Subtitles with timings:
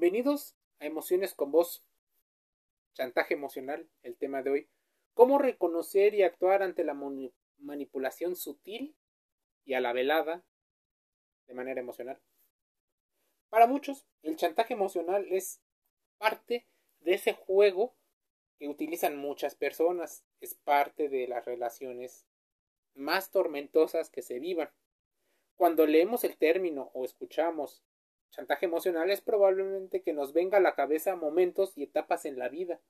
[0.00, 1.84] Bienvenidos a Emociones con Voz.
[2.94, 4.68] Chantaje emocional, el tema de hoy.
[5.12, 6.96] ¿Cómo reconocer y actuar ante la
[7.58, 8.96] manipulación sutil
[9.66, 10.42] y a la velada
[11.46, 12.18] de manera emocional?
[13.50, 15.60] Para muchos, el chantaje emocional es
[16.16, 16.66] parte
[17.00, 17.94] de ese juego
[18.58, 20.24] que utilizan muchas personas.
[20.40, 22.24] Es parte de las relaciones
[22.94, 24.70] más tormentosas que se vivan.
[25.56, 27.84] Cuando leemos el término o escuchamos
[28.30, 32.48] chantaje emocional es probablemente que nos venga a la cabeza momentos y etapas en la
[32.48, 32.80] vida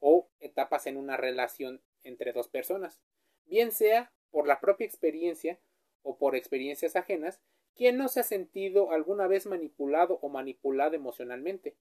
[0.00, 3.00] o etapas en una relación entre dos personas,
[3.44, 5.58] bien sea por la propia experiencia
[6.02, 7.40] o por experiencias ajenas,
[7.74, 11.76] quien no se ha sentido alguna vez manipulado o manipulado emocionalmente,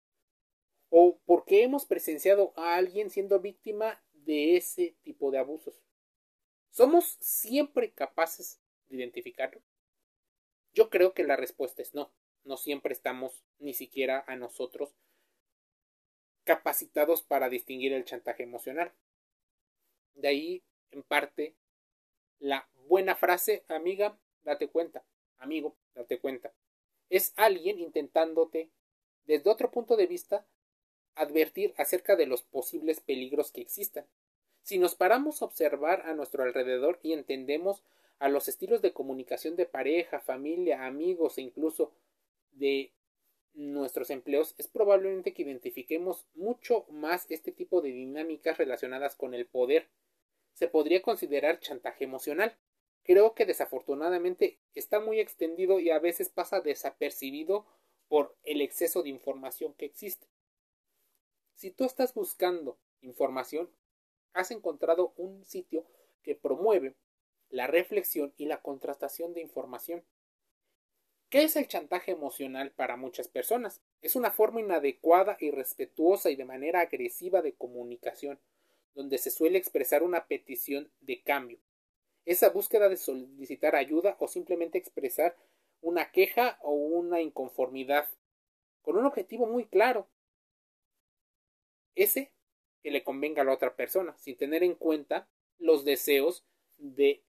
[0.90, 5.84] o porque hemos presenciado a alguien siendo víctima de ese tipo de abusos.
[6.70, 9.62] ¿Somos siempre capaces de identificarlo?
[10.73, 12.12] Yo creo que la respuesta es no.
[12.45, 14.95] No siempre estamos ni siquiera a nosotros
[16.45, 18.94] capacitados para distinguir el chantaje emocional.
[20.14, 21.55] De ahí, en parte,
[22.39, 25.03] la buena frase, amiga, date cuenta,
[25.39, 26.53] amigo, date cuenta.
[27.09, 28.70] Es alguien intentándote,
[29.25, 30.45] desde otro punto de vista,
[31.16, 34.05] advertir acerca de los posibles peligros que existan.
[34.61, 37.83] Si nos paramos a observar a nuestro alrededor y entendemos
[38.20, 41.92] a los estilos de comunicación de pareja, familia, amigos e incluso
[42.56, 42.92] de
[43.53, 49.45] nuestros empleos, es probablemente que identifiquemos mucho más este tipo de dinámicas relacionadas con el
[49.45, 49.89] poder.
[50.53, 52.58] Se podría considerar chantaje emocional.
[53.03, 57.66] Creo que desafortunadamente está muy extendido y a veces pasa desapercibido
[58.08, 60.28] por el exceso de información que existe.
[61.56, 63.70] Si tú estás buscando información,
[64.33, 65.86] has encontrado un sitio
[66.23, 66.95] que promueve
[67.50, 70.03] la reflexión y la contrastación de información.
[71.36, 73.81] ¿Qué es el chantaje emocional para muchas personas?
[74.02, 78.39] Es una forma inadecuada, irrespetuosa y de manera agresiva de comunicación,
[78.94, 81.60] donde se suele expresar una petición de cambio.
[82.23, 85.36] Esa búsqueda de solicitar ayuda o simplemente expresar
[85.82, 88.08] una queja o una inconformidad,
[88.81, 90.08] con un objetivo muy claro.
[91.95, 92.31] Ese
[92.81, 95.27] que le convenga a la otra persona, sin tener en cuenta
[95.60, 96.45] los deseos
[96.77, 97.24] de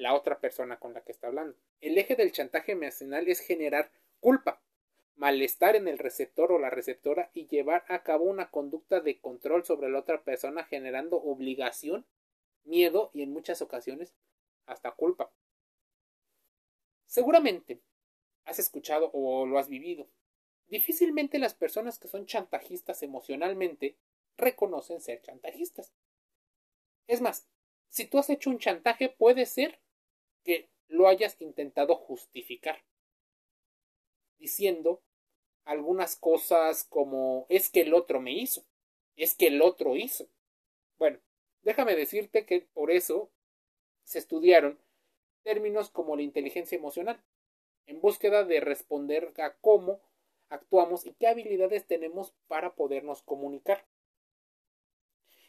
[0.00, 1.56] la otra persona con la que está hablando.
[1.80, 4.62] El eje del chantaje emocional es generar culpa,
[5.14, 9.64] malestar en el receptor o la receptora y llevar a cabo una conducta de control
[9.64, 12.06] sobre la otra persona generando obligación,
[12.64, 14.14] miedo y en muchas ocasiones
[14.64, 15.30] hasta culpa.
[17.06, 17.80] Seguramente
[18.46, 20.08] has escuchado o lo has vivido.
[20.68, 23.96] Difícilmente las personas que son chantajistas emocionalmente
[24.38, 25.92] reconocen ser chantajistas.
[27.06, 27.46] Es más,
[27.90, 29.80] si tú has hecho un chantaje puede ser
[30.44, 32.84] que lo hayas intentado justificar,
[34.38, 35.02] diciendo
[35.64, 38.64] algunas cosas como es que el otro me hizo,
[39.16, 40.26] es que el otro hizo.
[40.98, 41.20] Bueno,
[41.62, 43.30] déjame decirte que por eso
[44.04, 44.80] se estudiaron
[45.42, 47.22] términos como la inteligencia emocional,
[47.86, 50.00] en búsqueda de responder a cómo
[50.48, 53.86] actuamos y qué habilidades tenemos para podernos comunicar.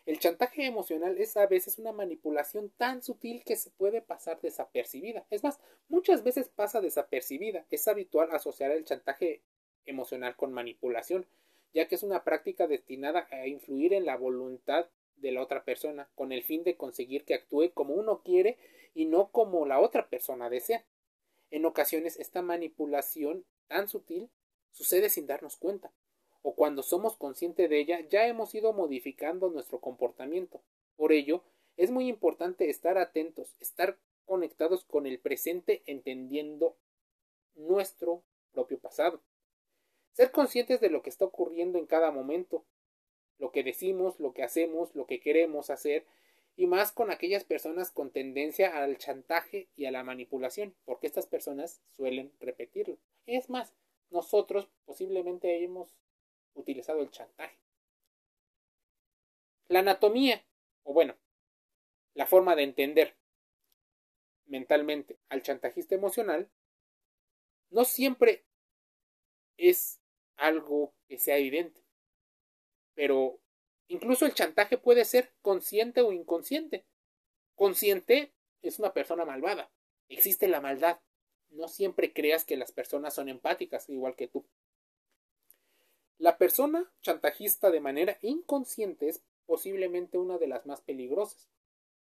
[0.06, 5.28] El chantaje emocional es a veces una manipulación tan sutil que se puede pasar desapercibida.
[5.30, 7.66] Es más, muchas veces pasa desapercibida.
[7.70, 9.42] Es habitual asociar el chantaje
[9.86, 11.28] emocional con manipulación,
[11.74, 16.10] ya que es una práctica destinada a influir en la voluntad de la otra persona,
[16.16, 18.58] con el fin de conseguir que actúe como uno quiere
[18.96, 20.84] y no como la otra persona desea.
[21.52, 24.32] En ocasiones esta manipulación tan sutil
[24.72, 25.92] sucede sin darnos cuenta
[26.42, 30.62] o cuando somos conscientes de ella, ya hemos ido modificando nuestro comportamiento.
[30.96, 31.44] Por ello,
[31.78, 36.78] es muy importante estar atentos, estar conectados con el presente entendiendo
[37.56, 39.22] nuestro propio pasado.
[40.14, 42.66] Ser conscientes de lo que está ocurriendo en cada momento,
[43.38, 46.06] lo que decimos, lo que hacemos, lo que queremos hacer,
[46.56, 51.26] y más con aquellas personas con tendencia al chantaje y a la manipulación, porque estas
[51.26, 52.98] personas suelen repetirlo.
[53.26, 53.74] Es más,
[54.10, 55.96] nosotros posiblemente hemos
[56.54, 57.58] utilizado el chantaje.
[59.68, 60.46] La anatomía,
[60.84, 61.18] o bueno,
[62.14, 63.18] la forma de entender
[64.46, 66.52] mentalmente al chantajista emocional,
[67.70, 68.46] no siempre
[69.58, 70.02] es
[70.36, 71.82] algo que sea evidente.
[72.94, 73.40] Pero
[73.88, 76.86] incluso el chantaje puede ser consciente o inconsciente.
[77.56, 79.72] Consciente es una persona malvada.
[80.10, 81.00] Existe la maldad.
[81.50, 84.46] No siempre creas que las personas son empáticas, igual que tú.
[86.22, 91.50] La persona chantajista de manera inconsciente es posiblemente una de las más peligrosas.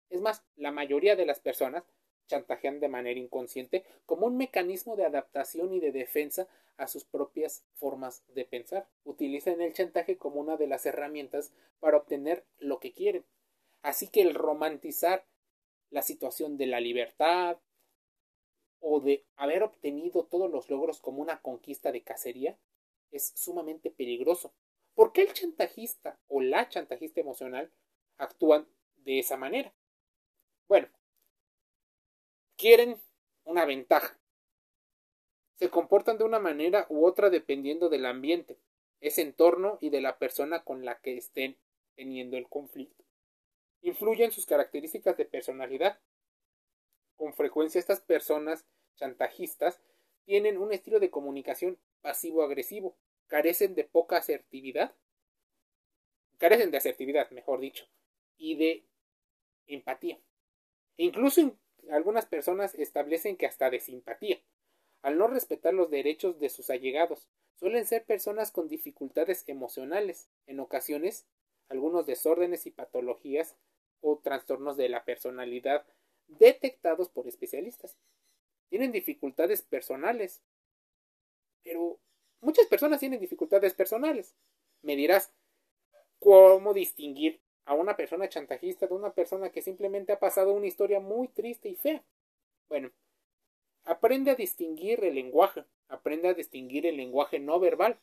[0.09, 1.85] Es más, la mayoría de las personas
[2.27, 7.63] chantajean de manera inconsciente como un mecanismo de adaptación y de defensa a sus propias
[7.75, 8.89] formas de pensar.
[9.05, 13.23] Utilizan el chantaje como una de las herramientas para obtener lo que quieren.
[13.83, 15.23] Así que el romantizar
[15.91, 17.57] la situación de la libertad
[18.81, 22.57] o de haber obtenido todos los logros como una conquista de cacería
[23.11, 24.53] es sumamente peligroso.
[24.93, 27.71] ¿Por qué el chantajista o la chantajista emocional
[28.17, 28.67] actúan
[28.97, 29.73] de esa manera?
[30.67, 30.89] Bueno,
[32.57, 33.01] quieren
[33.45, 34.19] una ventaja.
[35.55, 38.59] Se comportan de una manera u otra dependiendo del ambiente,
[39.01, 41.57] ese entorno y de la persona con la que estén
[41.95, 43.03] teniendo el conflicto.
[43.81, 45.99] Influyen sus características de personalidad.
[47.15, 48.65] Con frecuencia estas personas
[48.95, 49.81] chantajistas
[50.25, 52.97] tienen un estilo de comunicación pasivo-agresivo,
[53.27, 54.95] carecen de poca asertividad,
[56.37, 57.87] carecen de asertividad, mejor dicho,
[58.37, 58.85] y de
[59.67, 60.19] empatía.
[60.97, 61.57] E incluso
[61.91, 64.41] algunas personas establecen que hasta de simpatía,
[65.01, 67.27] al no respetar los derechos de sus allegados.
[67.55, 71.27] Suelen ser personas con dificultades emocionales, en ocasiones
[71.69, 73.55] algunos desórdenes y patologías
[74.01, 75.85] o trastornos de la personalidad
[76.27, 77.97] detectados por especialistas.
[78.69, 80.41] Tienen dificultades personales,
[81.63, 81.99] pero
[82.41, 84.35] muchas personas tienen dificultades personales.
[84.81, 85.31] Me dirás,
[86.19, 90.99] ¿cómo distinguir a una persona chantajista de una persona que simplemente ha pasado una historia
[90.99, 92.03] muy triste y fea?
[92.67, 92.91] Bueno,
[93.83, 97.99] aprende a distinguir el lenguaje, aprende a distinguir el lenguaje no verbal.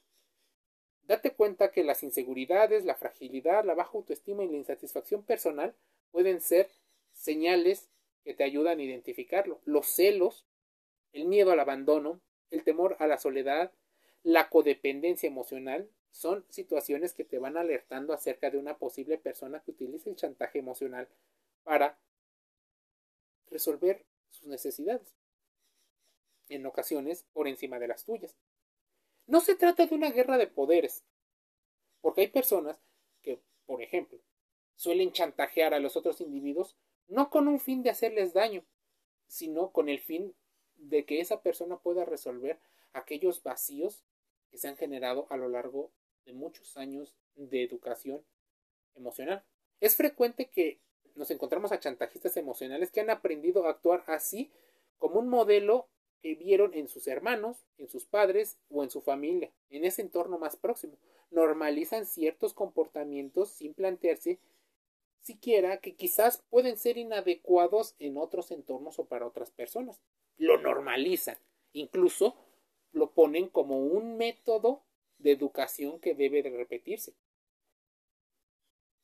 [1.07, 5.75] Date cuenta que las inseguridades, la fragilidad, la baja autoestima y la insatisfacción personal
[6.11, 6.69] pueden ser
[7.13, 7.89] señales
[8.25, 9.61] que te ayudan a identificarlo.
[9.65, 10.45] Los celos,
[11.13, 12.21] el miedo al abandono,
[12.51, 13.73] el temor a la soledad,
[14.23, 19.73] la codependencia emocional, son situaciones que te van alertando acerca de una posible persona que
[19.73, 21.09] utilice el chantaje emocional
[21.63, 21.99] para
[23.51, 25.15] resolver sus necesidades,
[26.49, 28.37] en ocasiones por encima de las tuyas.
[29.27, 31.05] No se trata de una guerra de poderes,
[32.01, 32.79] porque hay personas
[33.23, 34.19] que, por ejemplo,
[34.77, 36.77] suelen chantajear a los otros individuos
[37.09, 38.65] no con un fin de hacerles daño,
[39.27, 40.35] sino con el fin
[40.79, 42.59] de que esa persona pueda resolver
[42.93, 44.05] aquellos vacíos
[44.51, 45.91] que se han generado a lo largo
[46.25, 48.25] de muchos años de educación
[48.95, 49.45] emocional.
[49.81, 50.81] Es frecuente que
[51.15, 54.51] nos encontramos a chantajistas emocionales que han aprendido a actuar así
[54.99, 55.89] como un modelo
[56.23, 60.39] que vieron en sus hermanos, en sus padres o en su familia, en ese entorno
[60.39, 60.99] más próximo.
[61.31, 64.39] Normalizan ciertos comportamientos sin plantearse
[65.21, 70.01] siquiera que quizás pueden ser inadecuados en otros entornos o para otras personas.
[70.39, 71.37] Lo normalizan,
[71.73, 72.37] incluso
[72.93, 74.85] lo ponen como un método
[75.19, 77.15] de educación que debe de repetirse.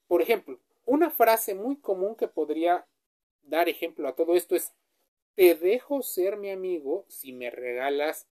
[0.06, 2.87] Por ejemplo, una frase muy común que podría
[3.43, 4.73] dar ejemplo a todo esto es
[5.34, 8.29] te dejo ser mi amigo si me regalas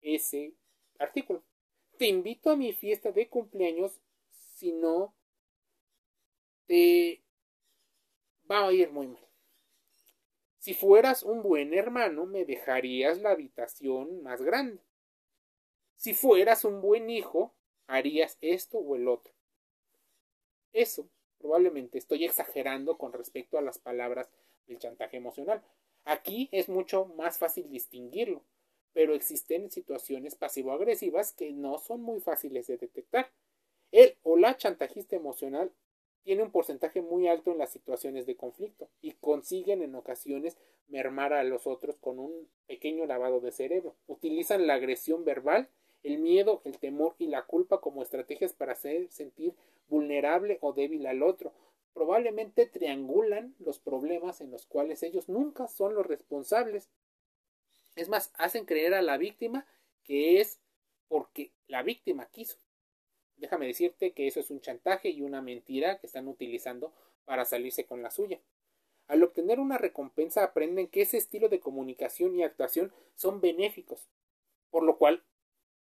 [0.00, 0.54] ese
[0.98, 1.42] artículo.
[1.96, 4.00] Te invito a mi fiesta de cumpleaños
[4.30, 5.14] si no
[6.66, 7.22] te
[8.50, 9.27] va a ir muy mal.
[10.68, 14.82] Si fueras un buen hermano, me dejarías la habitación más grande.
[15.96, 17.54] Si fueras un buen hijo,
[17.86, 19.32] harías esto o el otro.
[20.74, 24.28] Eso, probablemente estoy exagerando con respecto a las palabras
[24.66, 25.62] del chantaje emocional.
[26.04, 28.44] Aquí es mucho más fácil distinguirlo,
[28.92, 33.32] pero existen situaciones pasivo-agresivas que no son muy fáciles de detectar.
[33.90, 35.72] El o la chantajista emocional
[36.28, 40.58] tiene un porcentaje muy alto en las situaciones de conflicto y consiguen en ocasiones
[40.88, 43.94] mermar a los otros con un pequeño lavado de cerebro.
[44.08, 45.70] Utilizan la agresión verbal,
[46.02, 49.54] el miedo, el temor y la culpa como estrategias para hacer sentir
[49.88, 51.54] vulnerable o débil al otro.
[51.94, 56.90] Probablemente triangulan los problemas en los cuales ellos nunca son los responsables.
[57.96, 59.66] Es más, hacen creer a la víctima
[60.04, 60.60] que es
[61.08, 62.58] porque la víctima quiso.
[63.38, 66.92] Déjame decirte que eso es un chantaje y una mentira que están utilizando
[67.24, 68.40] para salirse con la suya.
[69.06, 74.08] Al obtener una recompensa aprenden que ese estilo de comunicación y actuación son benéficos,
[74.70, 75.24] por lo cual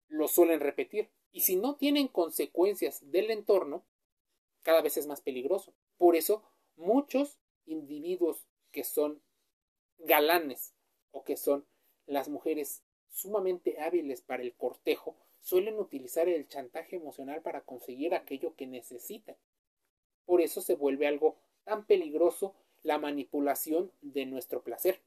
[0.08, 1.10] lo suelen repetir.
[1.32, 3.84] Y si no tienen consecuencias del entorno,
[4.62, 5.74] cada vez es más peligroso.
[5.98, 6.44] Por eso,
[6.76, 9.22] muchos individuos que son
[9.98, 10.74] galanes
[11.12, 11.66] o que son
[12.06, 18.56] las mujeres sumamente hábiles para el cortejo suelen utilizar el chantaje emocional para conseguir aquello
[18.56, 19.36] que necesitan.
[20.26, 25.02] Por eso se vuelve algo tan peligroso la manipulación de nuestro placer.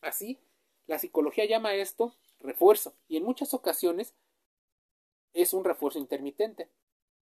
[0.00, 0.38] Así,
[0.86, 4.14] la psicología llama esto refuerzo y en muchas ocasiones
[5.32, 6.68] es un refuerzo intermitente.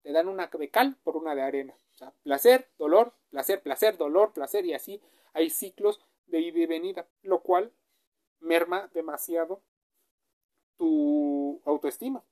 [0.01, 1.75] Te dan una de cal por una de arena.
[2.23, 5.01] placer, dolor, placer, placer, dolor, placer y así
[5.33, 7.71] hay ciclos de ida y venida, lo cual
[8.39, 9.61] merma demasiado
[10.77, 11.32] tu
[11.65, 12.23] autoestima.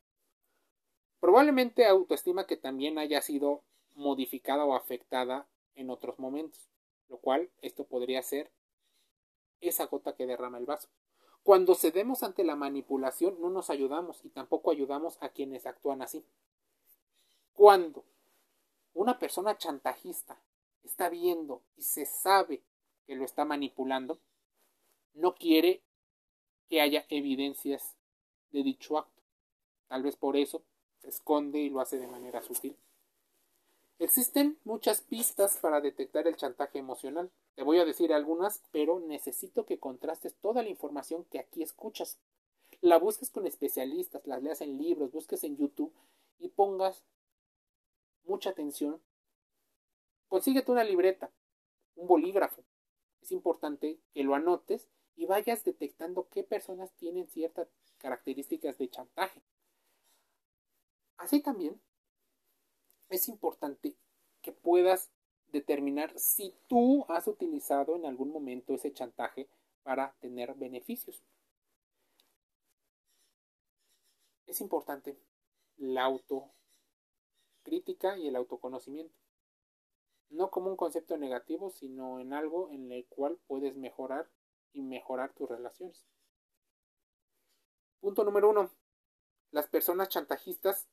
[1.19, 3.61] Probablemente autoestima que también haya sido
[3.95, 6.69] modificada o afectada en otros momentos,
[7.09, 8.51] lo cual esto podría ser
[9.61, 10.89] esa gota que derrama el vaso.
[11.43, 16.23] Cuando cedemos ante la manipulación no nos ayudamos y tampoco ayudamos a quienes actúan así.
[17.53, 18.05] Cuando
[18.93, 20.41] una persona chantajista
[20.83, 22.63] está viendo y se sabe
[23.05, 24.19] que lo está manipulando,
[25.13, 25.81] no quiere
[26.69, 27.95] que haya evidencias
[28.51, 29.21] de dicho acto.
[29.87, 30.63] Tal vez por eso
[30.99, 32.75] se esconde y lo hace de manera sutil.
[33.99, 37.29] Existen muchas pistas para detectar el chantaje emocional.
[37.55, 42.17] Te voy a decir algunas, pero necesito que contrastes toda la información que aquí escuchas.
[42.81, 45.93] La busques con especialistas, las leas en libros, busques en YouTube
[46.39, 47.03] y pongas
[48.25, 48.99] mucha atención.
[50.29, 51.29] Consíguete una libreta,
[51.95, 52.63] un bolígrafo.
[53.21, 57.67] Es importante que lo anotes y vayas detectando qué personas tienen ciertas
[58.01, 59.41] características de chantaje.
[61.17, 61.79] Así también
[63.09, 63.95] es importante
[64.41, 65.11] que puedas
[65.51, 69.47] determinar si tú has utilizado en algún momento ese chantaje
[69.83, 71.21] para tener beneficios.
[74.47, 75.17] Es importante
[75.77, 76.03] la
[77.63, 79.15] autocrítica y el autoconocimiento.
[80.29, 84.29] No como un concepto negativo, sino en algo en el cual puedes mejorar
[84.73, 86.05] y mejorar tus relaciones.
[88.01, 88.71] Punto número uno.
[89.51, 90.87] Las personas chantajistas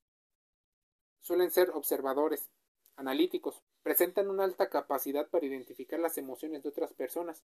[1.23, 2.51] suelen ser observadores,
[2.97, 7.43] analíticos, presentan una alta capacidad para identificar las emociones de otras personas,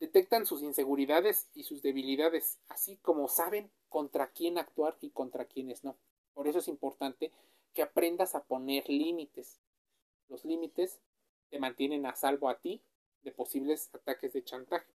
[0.00, 5.82] detectan sus inseguridades y sus debilidades, así como saben contra quién actuar y contra quiénes
[5.82, 5.96] no.
[6.34, 7.32] Por eso es importante
[7.72, 9.60] que aprendas a poner límites.
[10.28, 11.00] Los límites
[11.48, 12.82] te mantienen a salvo a ti
[13.22, 14.95] de posibles ataques de chantaje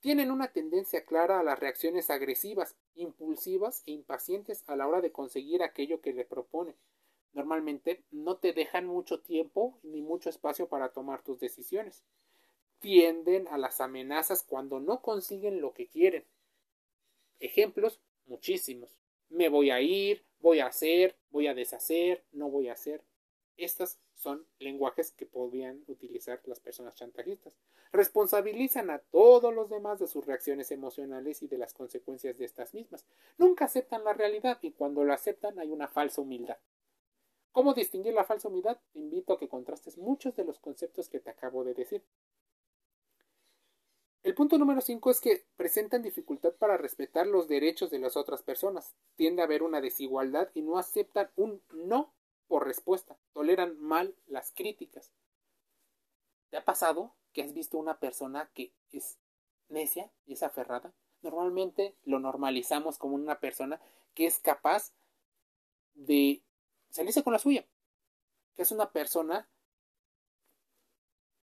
[0.00, 5.12] tienen una tendencia clara a las reacciones agresivas, impulsivas e impacientes a la hora de
[5.12, 6.76] conseguir aquello que le proponen.
[7.32, 12.02] Normalmente no te dejan mucho tiempo ni mucho espacio para tomar tus decisiones.
[12.78, 16.24] Tienden a las amenazas cuando no consiguen lo que quieren.
[17.40, 18.98] Ejemplos muchísimos.
[19.28, 23.02] Me voy a ir, voy a hacer, voy a deshacer, no voy a hacer.
[23.56, 27.54] Estas son lenguajes que podrían utilizar las personas chantajistas.
[27.92, 32.74] Responsabilizan a todos los demás de sus reacciones emocionales y de las consecuencias de estas
[32.74, 33.06] mismas.
[33.36, 36.56] Nunca aceptan la realidad y cuando lo aceptan hay una falsa humildad.
[37.52, 38.78] ¿Cómo distinguir la falsa humildad?
[38.92, 42.02] Te invito a que contrastes muchos de los conceptos que te acabo de decir.
[44.22, 48.42] El punto número 5 es que presentan dificultad para respetar los derechos de las otras
[48.42, 48.96] personas.
[49.14, 52.15] Tiende a haber una desigualdad y no aceptan un no
[52.48, 55.12] por respuesta, toleran mal las críticas.
[56.50, 59.18] ¿Te ha pasado que has visto una persona que es
[59.68, 60.94] necia y es aferrada?
[61.22, 63.80] Normalmente lo normalizamos como una persona
[64.14, 64.92] que es capaz
[65.94, 66.42] de
[66.90, 67.66] salirse con la suya,
[68.54, 69.48] que es una persona,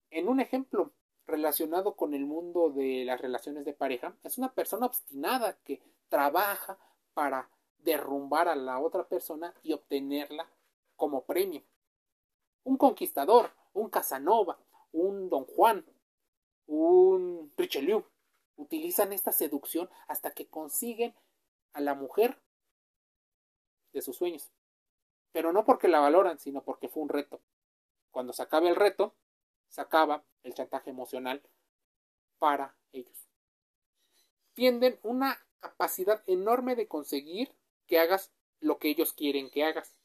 [0.09, 0.91] en un ejemplo
[1.25, 6.77] relacionado con el mundo de las relaciones de pareja, es una persona obstinada que trabaja
[7.13, 10.49] para derrumbar a la otra persona y obtenerla
[10.99, 11.63] como premio.
[12.63, 14.59] Un conquistador, un Casanova,
[14.91, 15.83] un Don Juan,
[16.67, 18.05] un Richelieu,
[18.57, 21.15] utilizan esta seducción hasta que consiguen
[21.73, 22.37] a la mujer
[23.93, 24.51] de sus sueños.
[25.31, 27.41] Pero no porque la valoran, sino porque fue un reto.
[28.11, 29.15] Cuando se acabe el reto,
[29.69, 31.41] se acaba el chantaje emocional
[32.37, 33.29] para ellos.
[34.53, 37.55] Tienden una capacidad enorme de conseguir
[37.87, 39.95] que hagas lo que ellos quieren que hagas,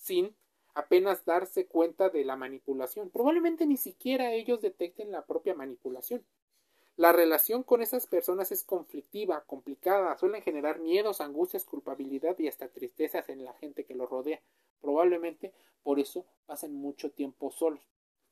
[0.00, 0.34] sin
[0.74, 3.10] apenas darse cuenta de la manipulación.
[3.10, 6.24] Probablemente ni siquiera ellos detecten la propia manipulación.
[6.96, 12.68] La relación con esas personas es conflictiva, complicada, suelen generar miedos, angustias, culpabilidad y hasta
[12.68, 14.40] tristezas en la gente que los rodea.
[14.80, 15.52] Probablemente
[15.82, 17.80] por eso pasen mucho tiempo solos.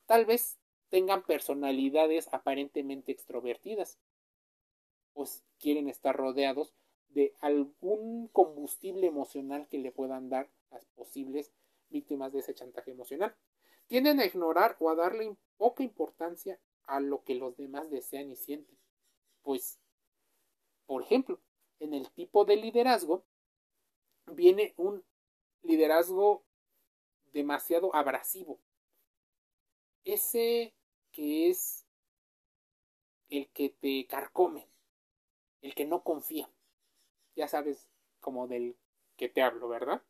[0.06, 0.58] Tal vez
[0.90, 3.98] tengan personalidades aparentemente extrovertidas,
[5.12, 6.72] pues quieren estar rodeados
[7.10, 11.52] de algún combustible emocional que le puedan dar las posibles
[11.88, 13.34] víctimas de ese chantaje emocional.
[13.86, 18.36] Tienden a ignorar o a darle poca importancia a lo que los demás desean y
[18.36, 18.78] sienten.
[19.42, 19.78] Pues,
[20.86, 21.40] por ejemplo,
[21.80, 23.24] en el tipo de liderazgo
[24.26, 25.04] viene un
[25.62, 26.44] liderazgo
[27.32, 28.58] demasiado abrasivo.
[30.04, 30.74] Ese
[31.12, 31.86] que es
[33.28, 34.66] el que te carcome,
[35.60, 36.50] el que no confía.
[37.36, 37.88] Ya sabes
[38.20, 38.76] como del
[39.16, 40.02] que te hablo, ¿verdad?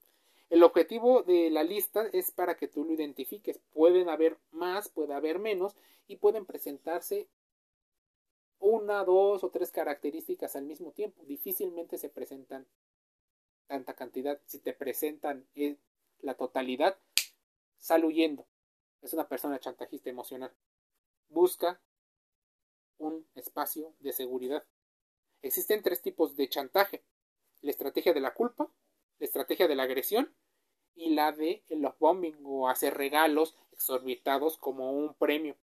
[0.51, 3.61] El objetivo de la lista es para que tú lo identifiques.
[3.73, 5.77] Pueden haber más, puede haber menos
[6.07, 7.29] y pueden presentarse
[8.59, 11.23] una, dos o tres características al mismo tiempo.
[11.25, 12.67] Difícilmente se presentan
[13.67, 14.41] tanta cantidad.
[14.47, 15.77] Si te presentan eh,
[16.21, 16.99] la totalidad,
[17.77, 18.47] sal huyendo.
[19.03, 20.53] Es una persona chantajista emocional.
[21.29, 21.81] Busca
[22.97, 24.65] un espacio de seguridad.
[25.43, 27.05] Existen tres tipos de chantaje.
[27.61, 28.71] La estrategia de la culpa,
[29.19, 30.35] la estrategia de la agresión
[30.95, 35.57] y la de love bombing o hacer regalos exorbitados como un premio.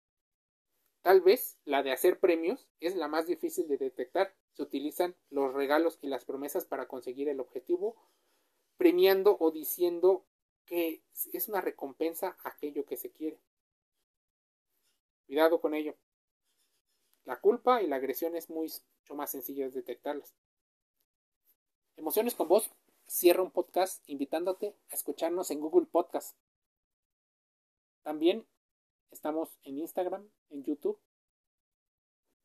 [1.01, 4.33] Tal vez la de hacer premios es la más difícil de detectar.
[4.53, 7.95] Se utilizan los regalos y las promesas para conseguir el objetivo,
[8.77, 10.25] premiando o diciendo
[10.65, 13.39] que es una recompensa aquello que se quiere.
[15.27, 15.95] Cuidado con ello.
[17.25, 18.81] La culpa y la agresión es mucho
[19.13, 20.33] más sencillo de detectarlas.
[21.97, 22.71] Emociones con vos
[23.07, 26.35] cierra un podcast invitándote a escucharnos en Google Podcast.
[28.03, 28.45] También
[29.15, 30.99] Estamos en Instagram, en YouTube,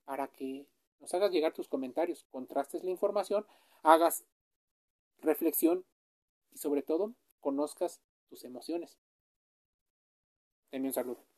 [0.04, 0.68] para que
[1.00, 3.44] nos hagas llegar tus comentarios, contrastes la información,
[3.82, 4.24] hagas
[5.20, 5.84] reflexión
[6.52, 9.00] y sobre todo conozcas tus emociones.
[10.70, 11.29] Denme un saludo.